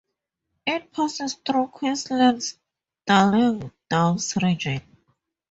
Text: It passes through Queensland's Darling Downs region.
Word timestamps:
It 0.65 0.91
passes 0.93 1.35
through 1.35 1.67
Queensland's 1.67 2.57
Darling 3.05 3.71
Downs 3.87 4.33
region. 4.41 4.81